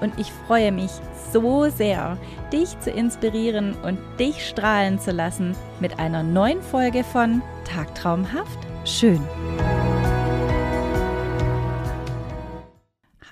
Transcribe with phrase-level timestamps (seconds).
[0.00, 0.90] und ich freue mich
[1.32, 2.18] so sehr,
[2.52, 9.20] dich zu inspirieren und dich strahlen zu lassen mit einer neuen Folge von Tagtraumhaft schön.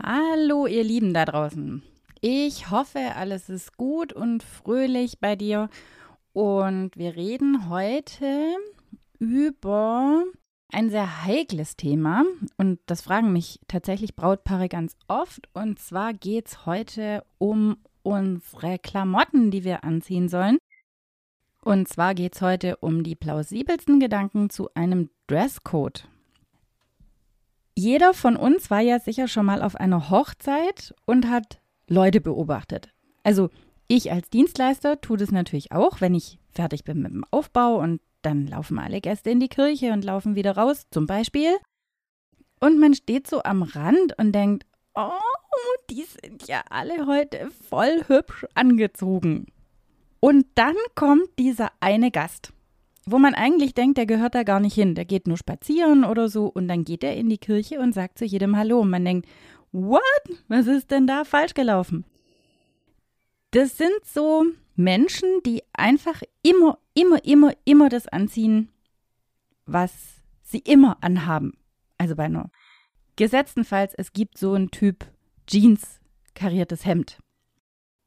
[0.03, 1.83] Hallo ihr Lieben da draußen.
[2.21, 5.69] Ich hoffe, alles ist gut und fröhlich bei dir
[6.33, 8.57] und wir reden heute
[9.19, 10.25] über
[10.71, 12.25] ein sehr heikles Thema
[12.57, 15.49] und das fragen mich tatsächlich Brautpaare ganz oft.
[15.55, 20.59] Und zwar geht es heute um unsere Klamotten, die wir anziehen sollen.
[21.63, 26.09] Und zwar geht es heute um die plausibelsten Gedanken zu einem Dresscode.
[27.77, 32.93] Jeder von uns war ja sicher schon mal auf einer Hochzeit und hat Leute beobachtet.
[33.23, 33.51] Also
[33.87, 38.01] ich als Dienstleister tue das natürlich auch, wenn ich fertig bin mit dem Aufbau und
[38.23, 41.57] dann laufen alle Gäste in die Kirche und laufen wieder raus, zum Beispiel.
[42.61, 45.11] Und man steht so am Rand und denkt, oh,
[45.91, 49.47] die sind ja alle heute voll hübsch angezogen.
[50.21, 52.53] Und dann kommt dieser eine Gast,
[53.07, 54.97] wo man eigentlich denkt, der gehört da gar nicht hin.
[54.97, 58.19] Der geht nur spazieren oder so und dann geht er in die Kirche und sagt
[58.19, 58.81] zu jedem Hallo.
[58.81, 59.29] Und man denkt,
[59.71, 60.03] what?
[60.49, 62.05] Was ist denn da falsch gelaufen?
[63.59, 64.45] Das sind so
[64.77, 68.69] Menschen, die einfach immer, immer, immer, immer das anziehen,
[69.67, 69.93] was
[70.45, 71.59] sie immer anhaben.
[71.97, 72.53] Also bei einer
[73.17, 75.07] gesetztenfalls, es gibt so einen Typ
[75.49, 75.99] Jeans,
[76.35, 77.19] kariertes Hemd.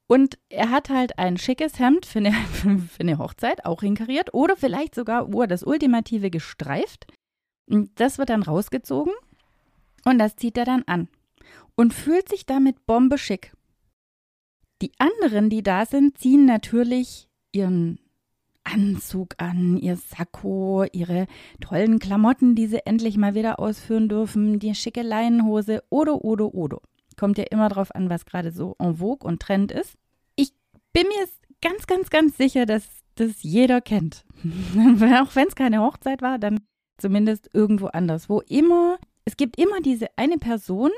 [0.06, 2.32] Und er hat halt ein schickes Hemd für eine,
[2.88, 7.12] für eine Hochzeit, auch inkariert, oder vielleicht sogar oh, das ultimative gestreift.
[7.66, 9.12] Und das wird dann rausgezogen
[10.06, 11.08] und das zieht er dann an
[11.74, 13.52] und fühlt sich damit bombeschick.
[14.82, 18.00] Die anderen, die da sind, ziehen natürlich ihren
[18.64, 21.26] Anzug an, ihr Sakko, ihre
[21.60, 26.80] tollen Klamotten, die sie endlich mal wieder ausführen dürfen, die schicke Leinenhose oder, oder, oder.
[27.16, 29.94] Kommt ja immer drauf an, was gerade so en vogue und Trend ist.
[30.34, 30.52] Ich
[30.92, 31.28] bin mir
[31.60, 34.24] ganz, ganz, ganz sicher, dass das jeder kennt.
[34.42, 36.60] Auch wenn es keine Hochzeit war, dann
[36.98, 38.28] zumindest irgendwo anders.
[38.28, 40.90] Wo immer, es gibt immer diese eine Person,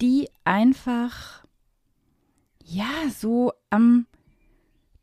[0.00, 1.43] die einfach
[2.64, 4.06] ja, so am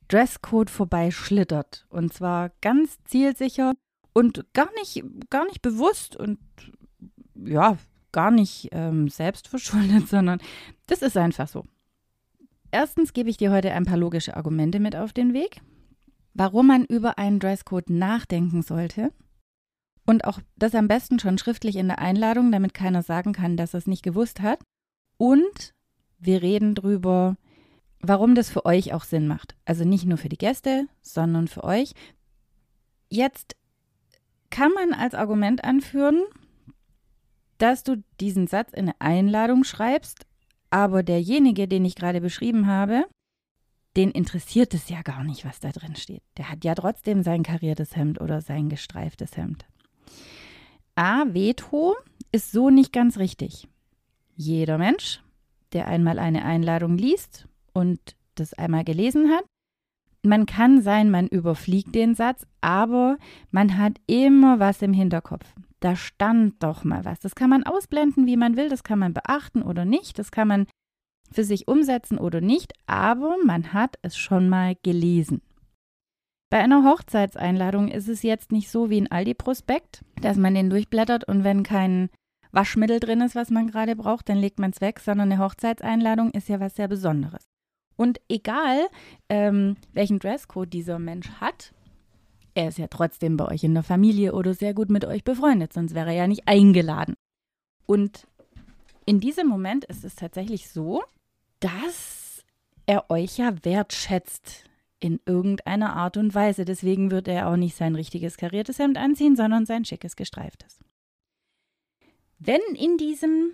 [0.07, 1.85] Dresscode vorbeischlittert.
[1.89, 3.73] Und zwar ganz zielsicher
[4.13, 6.39] und gar nicht, gar nicht bewusst und
[7.35, 7.77] ja,
[8.11, 10.39] gar nicht ähm, selbstverschuldet, sondern
[10.87, 11.65] das ist einfach so.
[12.71, 15.61] Erstens gebe ich dir heute ein paar logische Argumente mit auf den Weg,
[16.33, 19.11] warum man über einen Dresscode nachdenken sollte.
[20.05, 23.73] Und auch das am besten schon schriftlich in der Einladung, damit keiner sagen kann, dass
[23.73, 24.59] er es nicht gewusst hat.
[25.17, 25.73] Und
[26.17, 27.37] wir reden drüber,
[28.01, 29.55] warum das für euch auch Sinn macht.
[29.65, 31.93] Also nicht nur für die Gäste, sondern für euch.
[33.09, 33.55] Jetzt
[34.49, 36.21] kann man als Argument anführen,
[37.57, 40.25] dass du diesen Satz in eine Einladung schreibst,
[40.69, 43.05] aber derjenige, den ich gerade beschrieben habe,
[43.97, 46.23] den interessiert es ja gar nicht, was da drin steht.
[46.37, 49.65] Der hat ja trotzdem sein kariertes Hemd oder sein gestreiftes Hemd.
[50.95, 51.95] A, Veto
[52.31, 53.67] ist so nicht ganz richtig.
[54.35, 55.21] Jeder Mensch,
[55.73, 57.99] der einmal eine Einladung liest und
[58.35, 59.45] das einmal gelesen hat.
[60.23, 63.17] Man kann sein, man überfliegt den Satz, aber
[63.49, 65.45] man hat immer was im Hinterkopf.
[65.79, 67.19] Da stand doch mal was.
[67.19, 70.47] Das kann man ausblenden, wie man will, das kann man beachten oder nicht, das kann
[70.47, 70.67] man
[71.31, 75.41] für sich umsetzen oder nicht, aber man hat es schon mal gelesen.
[76.51, 81.25] Bei einer Hochzeitseinladung ist es jetzt nicht so wie ein Aldi-Prospekt, dass man den durchblättert
[81.27, 82.09] und wenn kein
[82.51, 86.31] Waschmittel drin ist, was man gerade braucht, dann legt man es weg, sondern eine Hochzeitseinladung
[86.31, 87.50] ist ja was sehr Besonderes.
[88.01, 88.87] Und egal,
[89.29, 91.71] ähm, welchen Dresscode dieser Mensch hat,
[92.55, 95.71] er ist ja trotzdem bei euch in der Familie oder sehr gut mit euch befreundet,
[95.71, 97.13] sonst wäre er ja nicht eingeladen.
[97.85, 98.25] Und
[99.05, 101.03] in diesem Moment ist es tatsächlich so,
[101.59, 102.43] dass
[102.87, 104.63] er euch ja wertschätzt
[104.99, 106.65] in irgendeiner Art und Weise.
[106.65, 110.79] Deswegen wird er auch nicht sein richtiges kariertes Hemd anziehen, sondern sein schickes gestreiftes.
[112.39, 113.51] Wenn in diesem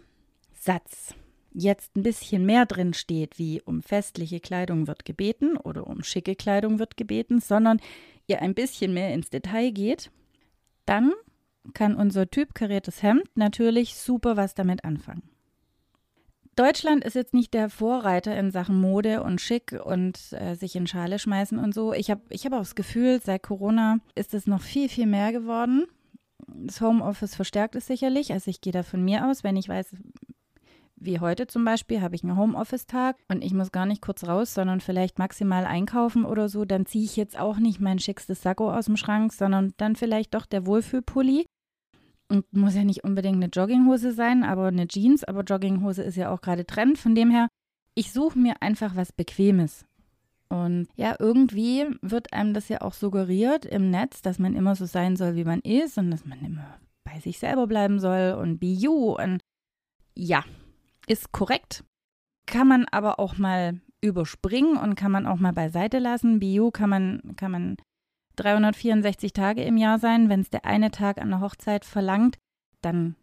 [0.54, 1.14] Satz
[1.58, 6.36] jetzt ein bisschen mehr drin steht, wie um festliche Kleidung wird gebeten oder um schicke
[6.36, 7.80] Kleidung wird gebeten, sondern
[8.28, 10.12] ihr ein bisschen mehr ins Detail geht,
[10.86, 11.14] dann
[11.74, 15.24] kann unser Typ kariertes Hemd natürlich super was damit anfangen.
[16.56, 20.88] Deutschland ist jetzt nicht der Vorreiter in Sachen Mode und Schick und äh, sich in
[20.88, 21.94] Schale schmeißen und so.
[21.94, 25.32] Ich habe ich hab auch das Gefühl, seit Corona ist es noch viel, viel mehr
[25.32, 25.86] geworden.
[26.48, 28.34] Das Homeoffice verstärkt es sicherlich.
[28.34, 29.96] Also ich gehe da von mir aus, wenn ich weiß,
[31.00, 34.54] wie heute zum Beispiel, habe ich einen Homeoffice-Tag und ich muss gar nicht kurz raus,
[34.54, 38.72] sondern vielleicht maximal einkaufen oder so, dann ziehe ich jetzt auch nicht mein schickstes Sakko
[38.74, 41.46] aus dem Schrank, sondern dann vielleicht doch der Wohlfühlpulli.
[42.30, 45.24] Und muss ja nicht unbedingt eine Jogginghose sein, aber eine Jeans.
[45.24, 46.98] Aber Jogginghose ist ja auch gerade Trend.
[46.98, 47.48] Von dem her,
[47.96, 49.86] ich suche mir einfach was Bequemes.
[50.50, 54.86] Und ja, irgendwie wird einem das ja auch suggeriert im Netz, dass man immer so
[54.86, 58.60] sein soll, wie man ist und dass man immer bei sich selber bleiben soll und
[58.60, 59.16] be you.
[59.16, 59.42] Und
[60.16, 60.44] ja,
[61.08, 61.84] ist korrekt.
[62.46, 66.40] Kann man aber auch mal überspringen und kann man auch mal beiseite lassen.
[66.42, 67.78] You kann man, kann man
[68.36, 70.30] 364 Tage im Jahr sein.
[70.30, 72.38] Wenn es der eine Tag an der Hochzeit verlangt,
[72.82, 73.16] dann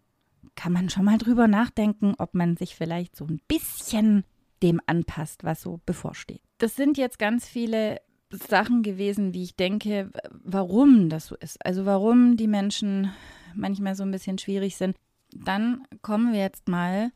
[0.56, 4.24] kann man schon mal drüber nachdenken, ob man sich vielleicht so ein bisschen
[4.62, 6.42] dem anpasst, was so bevorsteht.
[6.58, 8.00] Das sind jetzt ganz viele
[8.30, 11.64] Sachen gewesen, wie ich denke, warum das so ist.
[11.64, 13.12] Also warum die Menschen
[13.54, 14.96] manchmal so ein bisschen schwierig sind.
[15.32, 17.10] Dann kommen wir jetzt mal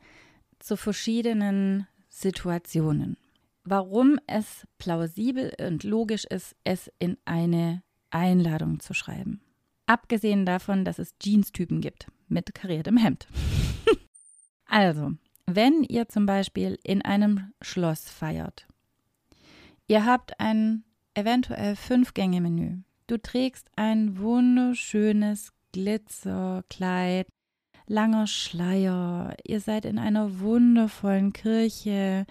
[0.60, 3.16] zu verschiedenen Situationen.
[3.64, 9.40] Warum es plausibel und logisch ist, es in eine Einladung zu schreiben.
[9.86, 13.26] Abgesehen davon, dass es Jeans-Typen gibt mit kariertem Hemd.
[14.66, 15.12] also,
[15.46, 18.66] wenn ihr zum Beispiel in einem Schloss feiert,
[19.86, 20.84] ihr habt ein
[21.14, 27.28] eventuell Fünf-Gänge-Menü, du trägst ein wunderschönes Glitzerkleid,
[27.88, 32.26] langer Schleier, ihr seid in einer wundervollen Kirche,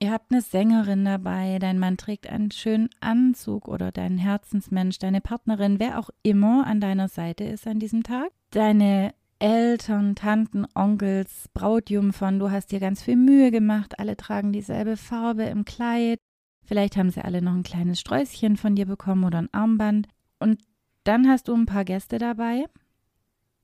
[0.00, 5.20] Ihr habt eine Sängerin dabei, dein Mann trägt einen schönen Anzug oder dein Herzensmensch, deine
[5.20, 8.30] Partnerin, wer auch immer an deiner Seite ist an diesem Tag.
[8.52, 14.96] Deine Eltern, Tanten, Onkels, Brautjungfern, du hast dir ganz viel Mühe gemacht, alle tragen dieselbe
[14.96, 16.20] Farbe im Kleid.
[16.64, 20.06] Vielleicht haben sie alle noch ein kleines Sträußchen von dir bekommen oder ein Armband.
[20.38, 20.60] Und
[21.02, 22.66] dann hast du ein paar Gäste dabei,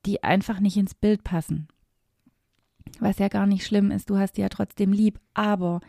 [0.06, 1.68] die einfach nicht ins Bild passen.
[3.00, 5.80] Was ja gar nicht schlimm ist, du hast die ja trotzdem lieb, aber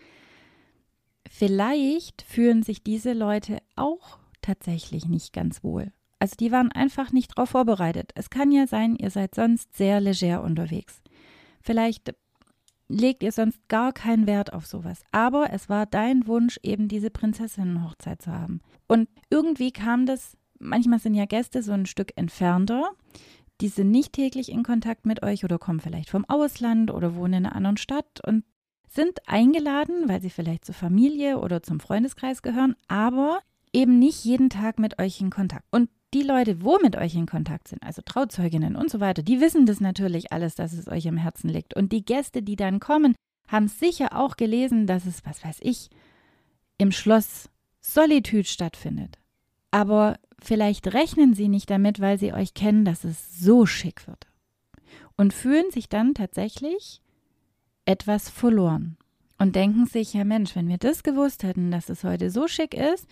[1.29, 5.91] vielleicht fühlen sich diese Leute auch tatsächlich nicht ganz wohl.
[6.19, 8.11] Also die waren einfach nicht darauf vorbereitet.
[8.15, 11.01] Es kann ja sein, ihr seid sonst sehr leger unterwegs.
[11.61, 12.15] Vielleicht
[12.87, 15.01] legt ihr sonst gar keinen Wert auf sowas.
[15.11, 18.61] Aber es war dein Wunsch, eben diese Prinzessinnenhochzeit zu haben.
[18.87, 22.91] Und irgendwie kam das, manchmal sind ja Gäste so ein Stück entfernter.
[23.61, 27.33] Die sind nicht täglich in Kontakt mit euch oder kommen vielleicht vom Ausland oder wohnen
[27.33, 28.43] in einer anderen Stadt und
[28.87, 33.39] sind eingeladen, weil sie vielleicht zur Familie oder zum Freundeskreis gehören, aber
[33.73, 35.65] eben nicht jeden Tag mit euch in Kontakt.
[35.71, 39.41] Und die Leute, wo mit euch in Kontakt sind, also Trauzeuginnen und so weiter, die
[39.41, 41.75] wissen das natürlich alles, dass es euch im Herzen liegt.
[41.75, 43.15] Und die Gäste, die dann kommen,
[43.47, 45.89] haben sicher auch gelesen, dass es, was weiß ich,
[46.77, 47.49] im Schloss
[47.81, 49.17] Solitude stattfindet.
[49.75, 54.25] Aber vielleicht rechnen sie nicht damit, weil sie euch kennen, dass es so schick wird.
[55.17, 57.01] Und fühlen sich dann tatsächlich
[57.83, 58.95] etwas verloren
[59.37, 62.73] und denken sich, ja Mensch, wenn wir das gewusst hätten, dass es heute so schick
[62.73, 63.05] ist,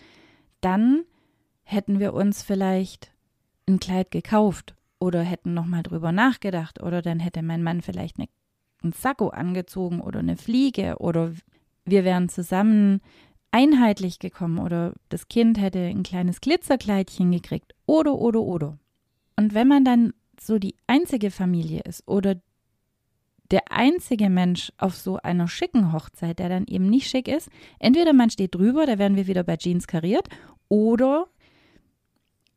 [0.62, 1.02] dann
[1.64, 3.12] hätten wir uns vielleicht
[3.68, 8.28] ein Kleid gekauft oder hätten nochmal drüber nachgedacht oder dann hätte mein Mann vielleicht eine,
[8.82, 11.30] einen Sakko angezogen oder eine Fliege oder
[11.84, 13.02] wir wären zusammen
[13.54, 18.78] einheitlich gekommen oder das Kind hätte ein kleines Glitzerkleidchen gekriegt oder oder oder.
[19.36, 22.34] Und wenn man dann so die einzige Familie ist oder
[23.52, 28.12] der einzige Mensch auf so einer schicken Hochzeit, der dann eben nicht schick ist, entweder
[28.12, 30.28] man steht drüber, da werden wir wieder bei Jeans kariert,
[30.68, 31.28] oder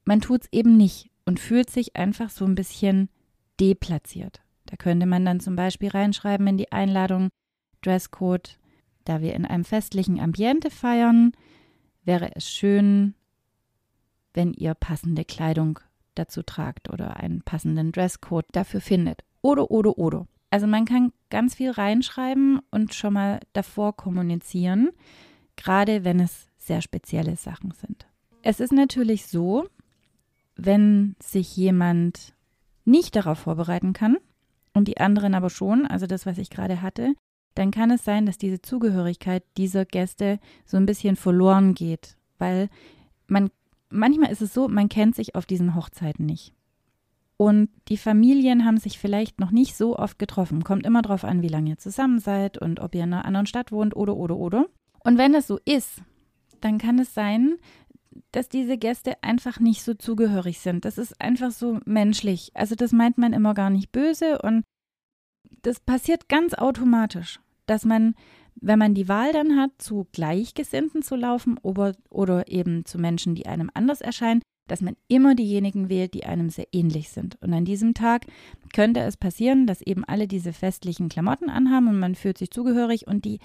[0.04, 3.10] man tut es eben nicht und fühlt sich einfach so ein bisschen
[3.60, 4.42] deplatziert.
[4.66, 7.30] Da könnte man dann zum Beispiel reinschreiben in die Einladung
[7.84, 8.58] Dresscode,
[9.08, 11.32] da wir in einem festlichen Ambiente feiern,
[12.04, 13.14] wäre es schön,
[14.34, 15.80] wenn ihr passende Kleidung
[16.16, 19.24] dazu tragt oder einen passenden Dresscode dafür findet.
[19.42, 20.28] Oder, oder, oder.
[20.50, 24.90] Also man kann ganz viel reinschreiben und schon mal davor kommunizieren,
[25.56, 28.08] gerade wenn es sehr spezielle Sachen sind.
[28.42, 29.68] Es ist natürlich so,
[30.56, 32.34] wenn sich jemand
[32.86, 34.18] nicht darauf vorbereiten kann
[34.74, 37.14] und die anderen aber schon, also das, was ich gerade hatte,
[37.58, 42.70] dann kann es sein, dass diese Zugehörigkeit dieser Gäste so ein bisschen verloren geht, weil
[43.28, 43.50] man
[43.90, 46.54] manchmal ist es so, man kennt sich auf diesen Hochzeiten nicht.
[47.38, 50.64] Und die Familien haben sich vielleicht noch nicht so oft getroffen.
[50.64, 53.46] Kommt immer darauf an, wie lange ihr zusammen seid und ob ihr in einer anderen
[53.46, 54.66] Stadt wohnt oder, oder, oder.
[55.04, 56.02] Und wenn es so ist,
[56.62, 57.58] dann kann es sein,
[58.32, 60.86] dass diese Gäste einfach nicht so zugehörig sind.
[60.86, 62.52] Das ist einfach so menschlich.
[62.56, 64.64] Also das meint man immer gar nicht böse und
[65.62, 67.40] das passiert ganz automatisch.
[67.68, 68.16] Dass man,
[68.56, 73.36] wenn man die Wahl dann hat, zu Gleichgesinnten zu laufen oder, oder eben zu Menschen,
[73.36, 77.38] die einem anders erscheinen, dass man immer diejenigen wählt, die einem sehr ähnlich sind.
[77.42, 78.26] Und an diesem Tag
[78.74, 83.08] könnte es passieren, dass eben alle diese festlichen Klamotten anhaben und man fühlt sich zugehörig
[83.08, 83.40] und die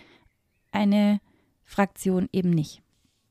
[0.72, 1.20] eine
[1.64, 2.82] Fraktion eben nicht.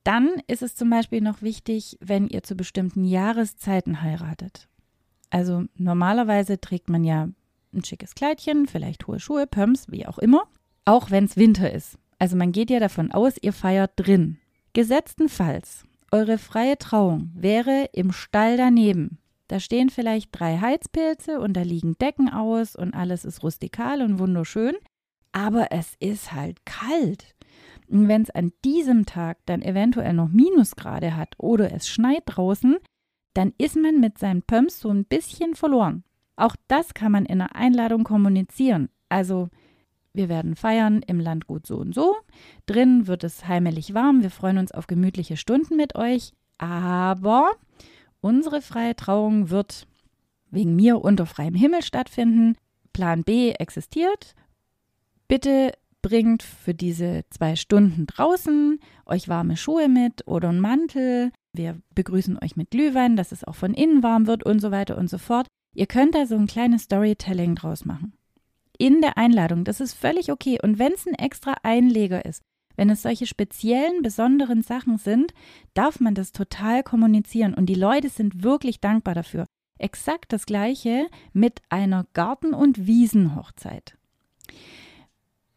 [0.03, 4.67] Dann ist es zum Beispiel noch wichtig, wenn ihr zu bestimmten Jahreszeiten heiratet.
[5.29, 7.29] Also normalerweise trägt man ja
[7.73, 10.43] ein schickes Kleidchen, vielleicht hohe Schuhe, Pumps, wie auch immer,
[10.85, 11.97] auch wenn es Winter ist.
[12.19, 14.37] Also man geht ja davon aus, ihr feiert drin.
[14.73, 19.17] Gesetztenfalls eure freie Trauung wäre im Stall daneben.
[19.47, 24.19] Da stehen vielleicht drei Heizpilze und da liegen Decken aus und alles ist rustikal und
[24.19, 24.75] wunderschön,
[25.31, 27.35] aber es ist halt kalt.
[27.87, 32.77] Und wenn es an diesem Tag dann eventuell noch Minusgrade hat oder es schneit draußen,
[33.33, 36.03] dann ist man mit seinen Pumps so ein bisschen verloren.
[36.35, 38.89] Auch das kann man in einer Einladung kommunizieren.
[39.09, 39.49] Also
[40.13, 42.17] wir werden feiern im Landgut so und so.
[42.65, 44.21] Drin wird es heimelig warm.
[44.21, 46.33] Wir freuen uns auf gemütliche Stunden mit euch.
[46.57, 47.51] Aber
[48.19, 49.87] unsere freie Trauung wird
[50.49, 52.57] wegen mir unter freiem Himmel stattfinden.
[52.91, 54.35] Plan B existiert.
[55.29, 61.31] Bitte bringt für diese zwei Stunden draußen euch warme Schuhe mit oder einen Mantel.
[61.53, 64.97] Wir begrüßen euch mit Glühwein, dass es auch von innen warm wird und so weiter
[64.97, 65.47] und so fort.
[65.73, 68.13] Ihr könnt da so ein kleines Storytelling draus machen
[68.81, 69.63] in der Einladung.
[69.63, 70.57] Das ist völlig okay.
[70.61, 72.41] Und wenn es ein extra Einleger ist,
[72.75, 75.35] wenn es solche speziellen, besonderen Sachen sind,
[75.75, 77.53] darf man das total kommunizieren.
[77.53, 79.45] Und die Leute sind wirklich dankbar dafür.
[79.77, 83.97] Exakt das gleiche mit einer Garten- und Wiesenhochzeit.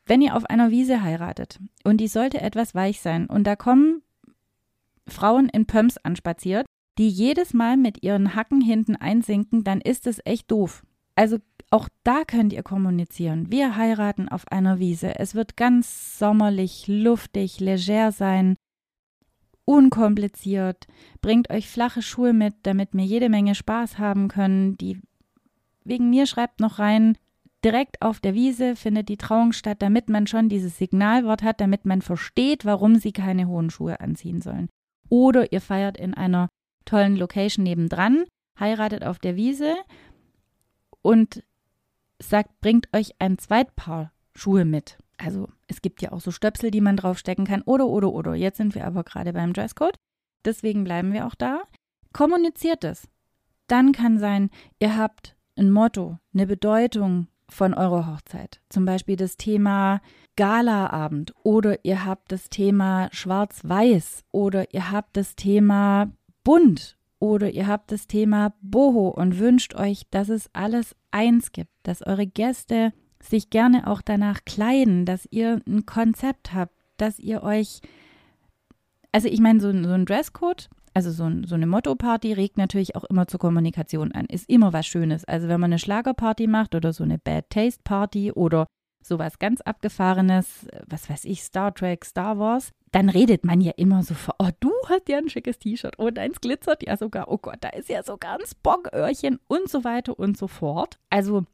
[0.04, 4.02] Wenn ihr auf einer Wiese heiratet und die sollte etwas weich sein und da kommen
[5.09, 6.66] Frauen in Pumps anspaziert,
[6.99, 10.83] die jedes Mal mit ihren Hacken hinten einsinken, dann ist es echt doof.
[11.16, 11.38] Also
[11.71, 13.50] auch da könnt ihr kommunizieren.
[13.50, 15.18] Wir heiraten auf einer Wiese.
[15.18, 18.56] Es wird ganz sommerlich, luftig, leger sein,
[19.64, 20.87] unkompliziert.
[21.21, 24.76] Bringt euch flache Schuhe mit, damit wir jede Menge Spaß haben können.
[24.76, 25.00] Die
[25.85, 27.16] wegen mir schreibt noch rein,
[27.64, 31.85] direkt auf der Wiese findet die Trauung statt, damit man schon dieses Signalwort hat, damit
[31.85, 34.68] man versteht, warum sie keine hohen Schuhe anziehen sollen.
[35.09, 36.49] Oder ihr feiert in einer
[36.85, 38.25] tollen Location nebendran,
[38.59, 39.75] heiratet auf der Wiese
[41.05, 41.45] und
[42.19, 44.99] sagt, bringt euch ein Zweitpaar Schuhe mit.
[45.19, 47.63] Also es gibt ja auch so Stöpsel, die man draufstecken kann.
[47.63, 48.35] Oder, oder, oder.
[48.35, 49.97] Jetzt sind wir aber gerade beim Dresscode.
[50.45, 51.63] Deswegen bleiben wir auch da.
[52.13, 53.07] Kommuniziert es.
[53.67, 58.61] Dann kann sein, ihr habt ein Motto, eine Bedeutung von eurer Hochzeit.
[58.71, 60.01] Zum Beispiel das Thema
[60.37, 66.11] Galaabend oder ihr habt das Thema Schwarz-Weiß oder ihr habt das Thema
[66.43, 71.71] Bunt oder ihr habt das Thema Boho und wünscht euch, dass es alles eins gibt,
[71.83, 77.43] dass eure Gäste sich gerne auch danach kleiden, dass ihr ein Konzept habt, dass ihr
[77.43, 77.81] euch,
[79.11, 83.04] also ich meine, so, so ein Dresscode, also so, so eine Motto-Party regt natürlich auch
[83.04, 85.25] immer zur Kommunikation an, ist immer was Schönes.
[85.25, 88.66] Also wenn man eine Schlagerparty macht oder so eine Bad Taste Party oder
[89.02, 94.05] sowas ganz Abgefahrenes, was weiß ich, Star Trek, Star Wars, dann redet man ja immer
[94.05, 97.39] so vor, oh, du hast ja ein schickes T-Shirt, oh, deins glitzert ja sogar, oh
[97.39, 101.01] Gott, da ist ja sogar ein Spock-Öhrchen und so weiter und so fort.
[101.11, 101.45] Also,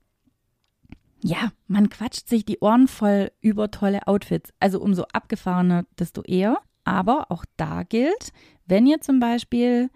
[1.23, 4.53] ja, man quatscht sich die Ohren voll über tolle Outfits.
[4.61, 6.59] Also umso abgefahrener, desto eher.
[6.85, 8.35] Aber auch da gilt,
[8.67, 9.89] wenn ihr zum Beispiel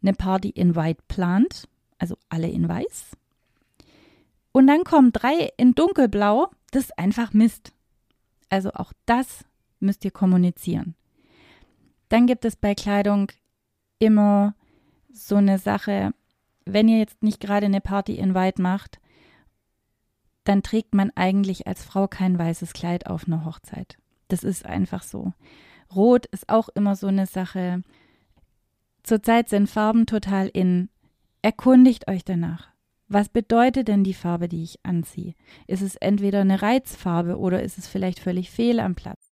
[0.00, 3.10] eine Party in White plant, also alle in Weiß,
[4.52, 7.74] und dann kommen drei in Dunkelblau, das ist einfach Mist.
[8.48, 9.44] Also auch das
[9.80, 10.94] müsst ihr kommunizieren.
[12.08, 13.32] Dann gibt es bei Kleidung
[13.98, 14.54] immer
[15.12, 16.12] so eine Sache,
[16.64, 19.00] wenn ihr jetzt nicht gerade eine Party in White macht,
[20.44, 23.98] dann trägt man eigentlich als Frau kein weißes Kleid auf einer Hochzeit.
[24.28, 25.32] Das ist einfach so.
[25.94, 27.82] Rot ist auch immer so eine Sache.
[29.02, 30.88] Zurzeit sind Farben total in.
[31.42, 32.68] Erkundigt euch danach.
[33.08, 35.34] Was bedeutet denn die Farbe, die ich anziehe?
[35.68, 39.25] Ist es entweder eine Reizfarbe oder ist es vielleicht völlig fehl am Platz?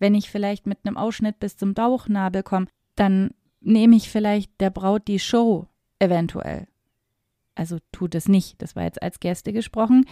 [0.00, 2.66] Wenn ich vielleicht mit einem Ausschnitt bis zum Bauchnabel komme,
[2.96, 3.30] dann
[3.60, 5.68] nehme ich vielleicht der Braut die Show
[6.00, 6.66] eventuell.
[7.54, 8.60] Also tut es nicht.
[8.60, 10.06] Das war jetzt als Gäste gesprochen.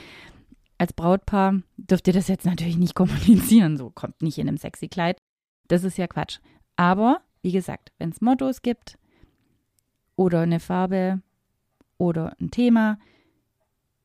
[0.76, 3.76] Als Brautpaar dürft ihr das jetzt natürlich nicht kommunizieren.
[3.76, 5.18] So kommt nicht in einem sexy Kleid.
[5.66, 6.38] Das ist ja Quatsch.
[6.76, 8.96] Aber wie gesagt, wenn es Mottos gibt
[10.14, 11.20] oder eine Farbe,
[11.98, 12.98] oder ein Thema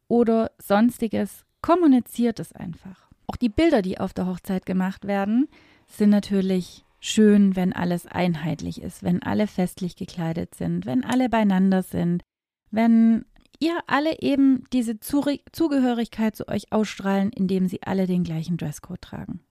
[0.07, 3.09] oder sonstiges, kommuniziert es einfach.
[3.27, 5.47] Auch die Bilder, die auf der Hochzeit gemacht werden,
[5.87, 11.83] sind natürlich schön, wenn alles einheitlich ist, wenn alle festlich gekleidet sind, wenn alle beieinander
[11.83, 12.23] sind,
[12.71, 13.25] wenn
[13.59, 19.41] ihr alle eben diese Zugehörigkeit zu euch ausstrahlen, indem sie alle den gleichen Dresscode tragen.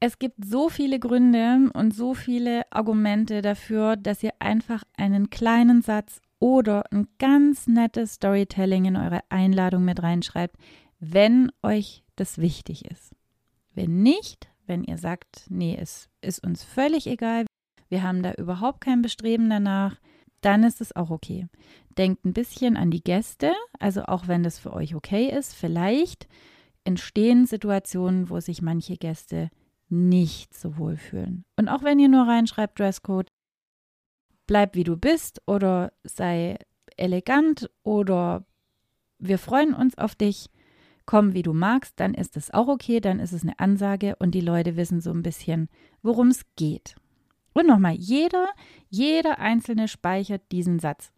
[0.00, 5.82] Es gibt so viele Gründe und so viele Argumente dafür, dass ihr einfach einen kleinen
[5.82, 10.56] Satz oder ein ganz nettes Storytelling in eure Einladung mit reinschreibt,
[11.00, 13.14] wenn euch das wichtig ist.
[13.74, 17.46] Wenn nicht, wenn ihr sagt, nee, es ist uns völlig egal,
[17.88, 20.00] wir haben da überhaupt kein Bestreben danach,
[20.40, 21.46] dann ist es auch okay.
[21.96, 26.28] Denkt ein bisschen an die Gäste, also auch wenn das für euch okay ist, vielleicht
[26.84, 29.50] entstehen Situationen, wo sich manche Gäste
[29.88, 31.44] nicht so wohl fühlen.
[31.56, 33.28] Und auch wenn ihr nur reinschreibt Dresscode,
[34.46, 36.58] bleib wie du bist oder sei
[36.96, 38.44] elegant oder
[39.18, 40.50] wir freuen uns auf dich,
[41.06, 44.32] komm wie du magst, dann ist es auch okay, dann ist es eine Ansage und
[44.32, 45.68] die Leute wissen so ein bisschen,
[46.02, 46.96] worum es geht.
[47.52, 48.48] Und nochmal, jeder,
[48.88, 51.12] jeder Einzelne speichert diesen Satz.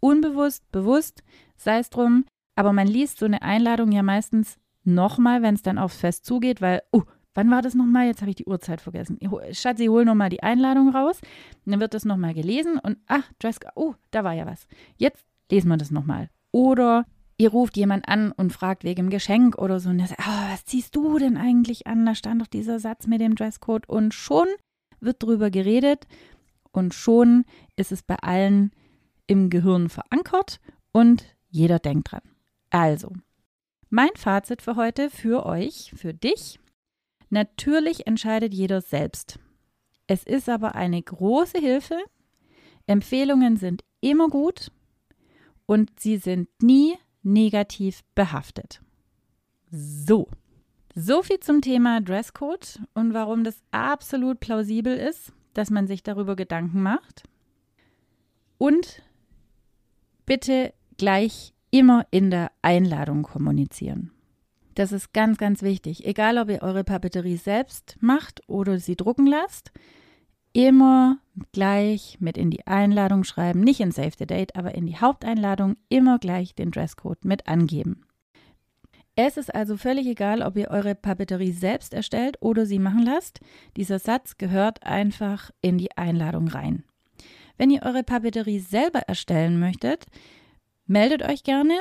[0.00, 1.22] Unbewusst, bewusst,
[1.56, 2.24] sei es drum,
[2.56, 6.60] aber man liest so eine Einladung ja meistens nochmal, wenn es dann aufs Fest zugeht,
[6.60, 7.02] weil, uh,
[7.38, 8.06] Wann war das nochmal?
[8.06, 9.16] Jetzt habe ich die Uhrzeit vergessen.
[9.52, 11.20] Schatzi, hol nochmal die Einladung raus.
[11.66, 14.66] dann wird das nochmal gelesen und ach, Dresscode, oh, da war ja was.
[14.96, 16.30] Jetzt lesen wir das nochmal.
[16.50, 17.06] Oder
[17.38, 20.64] ihr ruft jemand an und fragt wegen Geschenk oder so und der sagt, oh, was
[20.64, 22.04] ziehst du denn eigentlich an?
[22.04, 24.46] Da stand doch dieser Satz mit dem Dresscode und schon
[25.00, 26.06] wird drüber geredet
[26.72, 27.44] und schon
[27.76, 28.72] ist es bei allen
[29.26, 30.60] im Gehirn verankert
[30.92, 32.22] und jeder denkt dran.
[32.70, 33.12] Also,
[33.88, 36.58] mein Fazit für heute, für euch, für dich,
[37.30, 39.38] Natürlich entscheidet jeder selbst.
[40.06, 41.98] Es ist aber eine große Hilfe.
[42.86, 44.70] Empfehlungen sind immer gut
[45.66, 46.94] und sie sind nie
[47.32, 48.80] negativ behaftet.
[49.70, 50.28] So.
[50.94, 56.34] So viel zum Thema Dresscode und warum das absolut plausibel ist, dass man sich darüber
[56.34, 57.22] Gedanken macht.
[58.56, 59.02] Und
[60.26, 64.10] bitte gleich immer in der Einladung kommunizieren.
[64.74, 66.06] Das ist ganz, ganz wichtig.
[66.06, 69.70] Egal, ob ihr eure Papeterie selbst macht oder sie drucken lasst,
[70.58, 71.18] immer
[71.52, 75.76] gleich mit in die Einladung schreiben, nicht in Save the Date, aber in die Haupteinladung
[75.88, 78.00] immer gleich den Dresscode mit angeben.
[79.14, 83.38] Es ist also völlig egal, ob ihr eure Papeterie selbst erstellt oder sie machen lasst.
[83.76, 86.82] Dieser Satz gehört einfach in die Einladung rein.
[87.56, 90.06] Wenn ihr eure Papeterie selber erstellen möchtet,
[90.88, 91.74] meldet euch gerne.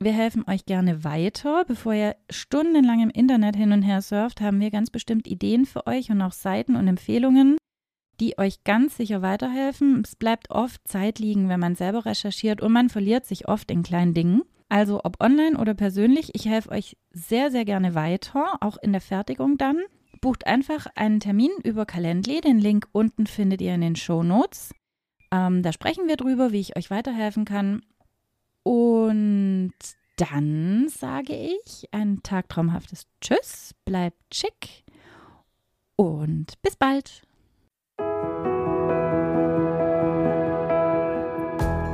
[0.00, 1.66] Wir helfen euch gerne weiter.
[1.66, 5.86] Bevor ihr stundenlang im Internet hin und her surft, haben wir ganz bestimmt Ideen für
[5.86, 7.58] euch und auch Seiten und Empfehlungen,
[8.20, 10.02] die euch ganz sicher weiterhelfen.
[10.04, 13.82] Es bleibt oft Zeit liegen, wenn man selber recherchiert und man verliert sich oft in
[13.82, 14.42] kleinen Dingen.
[14.68, 19.02] Also ob online oder persönlich, ich helfe euch sehr, sehr gerne weiter, auch in der
[19.02, 19.80] Fertigung dann.
[20.20, 22.40] Bucht einfach einen Termin über Calendly.
[22.40, 24.72] Den Link unten findet ihr in den Show Notes.
[25.30, 27.82] Ähm, da sprechen wir drüber, wie ich euch weiterhelfen kann.
[28.62, 29.74] Und
[30.16, 34.84] dann sage ich ein tagtraumhaftes Tschüss, bleibt schick
[35.96, 37.22] und bis bald.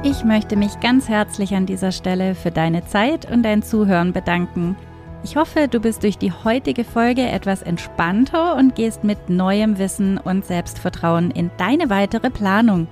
[0.05, 4.77] Ich möchte mich ganz herzlich an dieser Stelle für deine Zeit und dein Zuhören bedanken.
[5.25, 10.17] Ich hoffe, du bist durch die heutige Folge etwas entspannter und gehst mit neuem Wissen
[10.17, 12.87] und Selbstvertrauen in deine weitere Planung.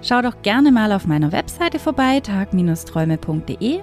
[0.00, 3.80] Schau doch gerne mal auf meiner Webseite vorbei, tag-träume.de.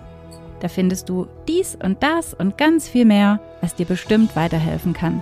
[0.59, 5.21] Da findest du dies und das und ganz viel mehr, was dir bestimmt weiterhelfen kann.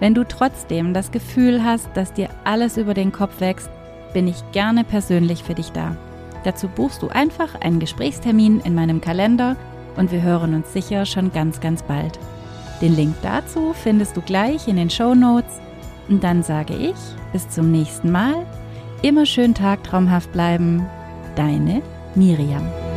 [0.00, 3.70] Wenn du trotzdem das Gefühl hast, dass dir alles über den Kopf wächst,
[4.12, 5.96] bin ich gerne persönlich für dich da.
[6.44, 9.56] Dazu buchst du einfach einen Gesprächstermin in meinem Kalender
[9.96, 12.18] und wir hören uns sicher schon ganz, ganz bald.
[12.80, 15.60] Den Link dazu findest du gleich in den Show Notes.
[16.08, 16.96] Und dann sage ich
[17.32, 18.46] bis zum nächsten Mal
[19.02, 20.86] Immer schön tagtraumhaft bleiben.
[21.34, 21.80] Deine
[22.14, 22.89] Miriam.